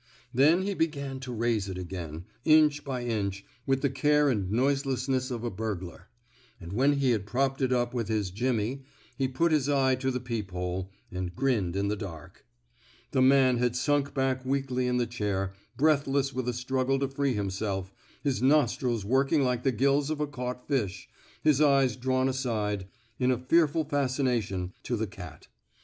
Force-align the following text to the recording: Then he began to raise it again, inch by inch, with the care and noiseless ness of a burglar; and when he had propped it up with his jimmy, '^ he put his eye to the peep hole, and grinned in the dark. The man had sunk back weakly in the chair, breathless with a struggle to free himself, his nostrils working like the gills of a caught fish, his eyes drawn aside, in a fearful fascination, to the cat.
Then 0.33 0.63
he 0.63 0.73
began 0.73 1.19
to 1.19 1.31
raise 1.31 1.69
it 1.69 1.77
again, 1.77 2.25
inch 2.43 2.83
by 2.83 3.03
inch, 3.05 3.45
with 3.67 3.81
the 3.83 3.89
care 3.91 4.29
and 4.29 4.49
noiseless 4.51 5.07
ness 5.07 5.29
of 5.29 5.43
a 5.43 5.51
burglar; 5.51 6.09
and 6.59 6.73
when 6.73 6.93
he 6.93 7.11
had 7.11 7.27
propped 7.27 7.61
it 7.61 7.71
up 7.71 7.93
with 7.93 8.07
his 8.07 8.31
jimmy, 8.31 8.77
'^ 8.77 8.81
he 9.15 9.27
put 9.27 9.51
his 9.51 9.69
eye 9.69 9.93
to 9.93 10.09
the 10.09 10.19
peep 10.19 10.49
hole, 10.49 10.89
and 11.11 11.35
grinned 11.35 11.75
in 11.75 11.87
the 11.87 11.95
dark. 11.95 12.47
The 13.11 13.21
man 13.21 13.57
had 13.57 13.75
sunk 13.75 14.15
back 14.15 14.43
weakly 14.43 14.87
in 14.87 14.97
the 14.97 15.05
chair, 15.05 15.53
breathless 15.77 16.33
with 16.33 16.49
a 16.49 16.53
struggle 16.53 16.97
to 16.97 17.07
free 17.07 17.35
himself, 17.35 17.93
his 18.23 18.41
nostrils 18.41 19.05
working 19.05 19.43
like 19.43 19.61
the 19.61 19.71
gills 19.71 20.09
of 20.09 20.19
a 20.19 20.25
caught 20.25 20.67
fish, 20.67 21.07
his 21.43 21.61
eyes 21.61 21.95
drawn 21.95 22.27
aside, 22.27 22.87
in 23.19 23.29
a 23.29 23.37
fearful 23.37 23.83
fascination, 23.85 24.73
to 24.81 24.95
the 24.95 25.05
cat. 25.05 25.47